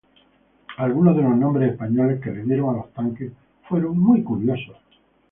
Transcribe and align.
Algunos 0.77 1.15
de 1.15 1.21
los 1.21 1.37
nombres 1.37 1.73
españoles 1.73 2.19
que 2.19 2.31
les 2.31 2.43
dieron 2.47 2.69
a 2.73 2.77
los 2.77 2.91
tanques 2.91 3.31
fueron 3.69 3.99
muy 3.99 4.23
curiosos. 4.23 4.77